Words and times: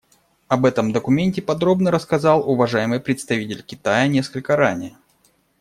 Об 0.47 0.65
этом 0.65 0.91
документе 0.93 1.43
подробно 1.43 1.91
рассказал 1.91 2.49
уважаемый 2.49 2.99
представитель 2.99 3.61
Китая 3.61 4.07
несколько 4.07 4.55
ранее. 4.55 4.97